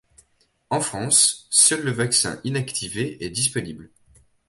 [0.71, 3.91] En France, seul le vaccin inactivé est disponible.